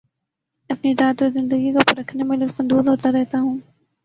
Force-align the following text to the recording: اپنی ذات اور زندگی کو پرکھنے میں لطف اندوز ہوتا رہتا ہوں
اپنی 0.69 0.93
ذات 0.93 1.21
اور 1.21 1.29
زندگی 1.29 1.71
کو 1.71 1.79
پرکھنے 1.87 2.23
میں 2.23 2.37
لطف 2.37 2.59
اندوز 2.59 2.87
ہوتا 2.87 3.11
رہتا 3.11 3.39
ہوں 3.39 3.57